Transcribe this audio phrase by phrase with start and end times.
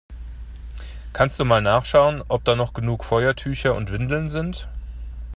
[1.13, 4.67] Kannst du mal nachschauen, ob da noch genug Feuertücher und Windeln sind?